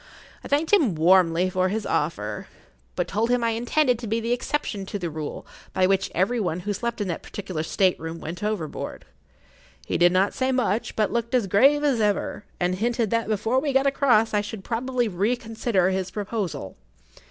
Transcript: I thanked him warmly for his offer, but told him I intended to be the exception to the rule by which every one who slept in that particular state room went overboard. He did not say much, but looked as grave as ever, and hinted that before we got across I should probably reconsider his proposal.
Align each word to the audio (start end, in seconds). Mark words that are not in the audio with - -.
I 0.43 0.47
thanked 0.47 0.73
him 0.73 0.95
warmly 0.95 1.47
for 1.51 1.69
his 1.69 1.85
offer, 1.85 2.47
but 2.95 3.07
told 3.07 3.29
him 3.29 3.43
I 3.43 3.51
intended 3.51 3.99
to 3.99 4.07
be 4.07 4.19
the 4.19 4.31
exception 4.33 4.83
to 4.87 4.97
the 4.97 5.11
rule 5.11 5.45
by 5.73 5.85
which 5.85 6.09
every 6.15 6.39
one 6.39 6.61
who 6.61 6.73
slept 6.73 7.01
in 7.01 7.07
that 7.09 7.21
particular 7.21 7.61
state 7.61 7.99
room 7.99 8.19
went 8.19 8.41
overboard. 8.43 9.05
He 9.85 9.99
did 9.99 10.11
not 10.11 10.33
say 10.33 10.51
much, 10.51 10.95
but 10.95 11.11
looked 11.11 11.35
as 11.35 11.45
grave 11.45 11.83
as 11.83 12.01
ever, 12.01 12.45
and 12.59 12.73
hinted 12.73 13.11
that 13.11 13.27
before 13.27 13.59
we 13.59 13.73
got 13.73 13.85
across 13.85 14.33
I 14.33 14.41
should 14.41 14.63
probably 14.63 15.07
reconsider 15.07 15.91
his 15.91 16.09
proposal. 16.09 16.77